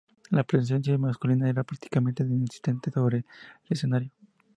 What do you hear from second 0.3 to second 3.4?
La presencia masculina era prácticamente inexistente sobre el